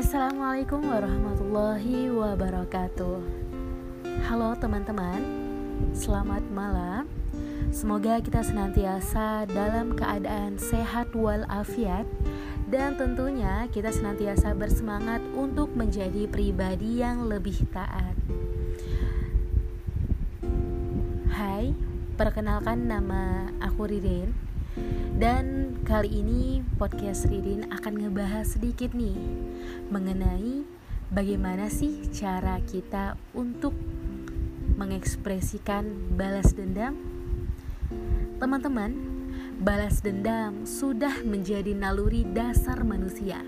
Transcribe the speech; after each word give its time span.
Assalamualaikum 0.00 0.80
warahmatullahi 0.88 2.08
wabarakatuh. 2.08 3.20
Halo 4.24 4.56
teman-teman, 4.56 5.20
selamat 5.92 6.40
malam. 6.48 7.04
Semoga 7.68 8.16
kita 8.24 8.40
senantiasa 8.40 9.44
dalam 9.44 9.92
keadaan 9.92 10.56
sehat 10.56 11.12
walafiat 11.12 12.08
dan 12.72 12.96
tentunya 12.96 13.68
kita 13.68 13.92
senantiasa 13.92 14.56
bersemangat 14.56 15.20
untuk 15.36 15.68
menjadi 15.76 16.24
pribadi 16.32 17.04
yang 17.04 17.28
lebih 17.28 17.60
taat. 17.68 18.16
Hai, 21.28 21.76
perkenalkan 22.16 22.88
nama 22.88 23.52
aku 23.60 23.84
Ririn 23.84 24.49
dan 25.20 25.76
kali 25.84 26.22
ini 26.22 26.64
podcast 26.78 27.28
Ridin 27.28 27.68
akan 27.68 28.06
ngebahas 28.06 28.56
sedikit 28.56 28.94
nih 28.96 29.18
mengenai 29.90 30.64
bagaimana 31.10 31.68
sih 31.68 32.08
cara 32.14 32.56
kita 32.64 33.18
untuk 33.34 33.74
mengekspresikan 34.78 36.16
balas 36.16 36.56
dendam. 36.56 36.96
Teman-teman, 38.40 38.96
balas 39.60 40.00
dendam 40.00 40.64
sudah 40.64 41.20
menjadi 41.20 41.76
naluri 41.76 42.24
dasar 42.24 42.80
manusia. 42.80 43.44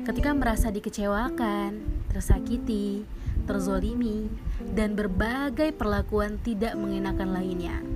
Ketika 0.00 0.32
merasa 0.32 0.72
dikecewakan, 0.72 1.84
tersakiti, 2.08 3.04
terzolimi, 3.44 4.32
dan 4.72 4.96
berbagai 4.96 5.76
perlakuan 5.76 6.40
tidak 6.40 6.72
mengenakan 6.78 7.36
lainnya 7.36 7.95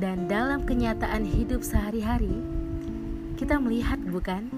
dan 0.00 0.24
dalam 0.32 0.64
kenyataan 0.64 1.28
hidup 1.28 1.60
sehari-hari, 1.60 2.40
kita 3.36 3.60
melihat 3.60 4.00
bukan? 4.00 4.48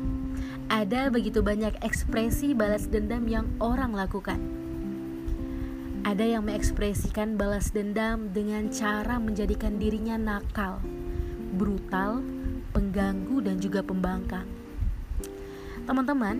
Ada 0.71 1.11
begitu 1.11 1.43
banyak 1.43 1.83
ekspresi 1.83 2.55
balas 2.55 2.87
dendam 2.87 3.27
yang 3.27 3.51
orang 3.59 3.91
lakukan. 3.91 4.39
Ada 6.07 6.39
yang 6.39 6.47
mengekspresikan 6.47 7.35
balas 7.35 7.75
dendam 7.75 8.31
dengan 8.31 8.71
cara 8.71 9.19
menjadikan 9.19 9.83
dirinya 9.83 10.15
nakal, 10.15 10.79
brutal, 11.59 12.23
pengganggu, 12.71 13.43
dan 13.43 13.59
juga 13.59 13.83
pembangkang. 13.83 14.47
Teman-teman, 15.83 16.39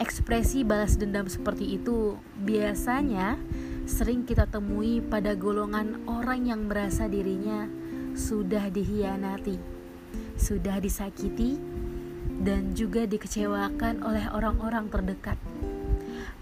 ekspresi 0.00 0.64
balas 0.64 0.96
dendam 0.96 1.28
seperti 1.28 1.76
itu 1.76 2.16
biasanya 2.40 3.36
sering 3.84 4.24
kita 4.24 4.48
temui 4.48 5.04
pada 5.04 5.36
golongan 5.36 6.00
orang 6.08 6.48
yang 6.48 6.64
merasa 6.68 7.04
dirinya 7.08 7.81
sudah 8.12 8.68
dihianati, 8.68 9.56
sudah 10.36 10.78
disakiti, 10.78 11.56
dan 12.42 12.74
juga 12.74 13.06
dikecewakan 13.06 14.02
oleh 14.02 14.26
orang-orang 14.32 14.90
terdekat, 14.90 15.38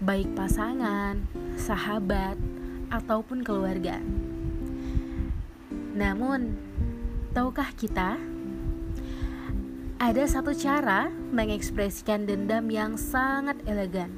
baik 0.01 0.31
pasangan, 0.33 1.21
sahabat, 1.55 2.35
ataupun 2.91 3.45
keluarga. 3.45 4.01
Namun, 5.95 6.57
tahukah 7.31 7.71
kita 7.77 8.19
ada 10.01 10.23
satu 10.25 10.51
cara 10.57 11.13
mengekspresikan 11.13 12.25
dendam 12.25 12.67
yang 12.73 12.97
sangat 12.97 13.61
elegan, 13.69 14.09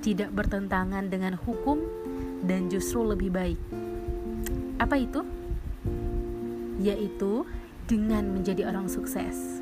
tidak 0.00 0.30
bertentangan 0.30 1.10
dengan 1.10 1.34
hukum, 1.34 1.82
dan 2.46 2.70
justru 2.70 3.02
lebih 3.02 3.34
baik. 3.34 3.60
Apa 4.78 5.00
itu? 5.00 5.43
Yaitu 6.80 7.46
dengan 7.84 8.32
menjadi 8.32 8.66
orang 8.68 8.88
sukses. 8.88 9.60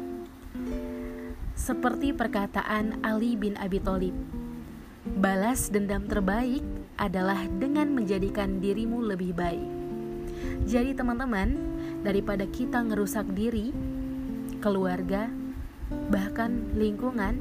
Seperti 1.52 2.10
perkataan 2.16 3.02
Ali 3.04 3.38
bin 3.38 3.54
Abi 3.60 3.78
Thalib, 3.78 4.14
balas 5.18 5.68
dendam 5.70 6.08
terbaik 6.08 6.64
adalah 6.98 7.44
dengan 7.58 7.92
menjadikan 7.92 8.58
dirimu 8.58 9.02
lebih 9.02 9.34
baik. 9.36 9.70
Jadi 10.66 10.94
teman-teman, 10.94 11.58
daripada 12.02 12.46
kita 12.46 12.82
ngerusak 12.82 13.26
diri, 13.34 13.74
keluarga, 14.62 15.30
bahkan 16.10 16.72
lingkungan, 16.78 17.38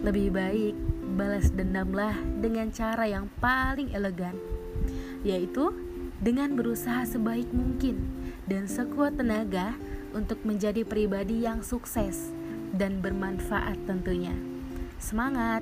lebih 0.00 0.32
baik 0.32 0.74
balas 1.16 1.48
dendamlah 1.52 2.14
dengan 2.40 2.68
cara 2.72 3.08
yang 3.08 3.28
paling 3.40 3.92
elegan, 3.92 4.36
yaitu 5.24 5.72
dengan 6.18 6.52
berusaha 6.58 7.06
sebaik 7.06 7.46
mungkin 7.54 8.02
dan 8.48 8.64
sekuat 8.64 9.20
tenaga 9.20 9.76
untuk 10.16 10.40
menjadi 10.42 10.82
pribadi 10.88 11.44
yang 11.44 11.60
sukses 11.60 12.32
dan 12.72 13.04
bermanfaat 13.04 13.76
tentunya. 13.84 14.34
Semangat! 14.96 15.60